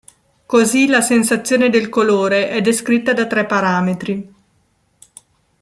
[0.47, 4.33] Così, la sensazione del colore è descritta da tre parametri.